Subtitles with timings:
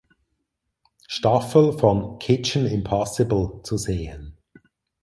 [1.07, 4.35] Staffel von "Kitchen Impossible" zu sehen.